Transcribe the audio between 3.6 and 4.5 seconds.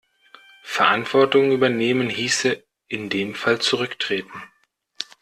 zurücktreten.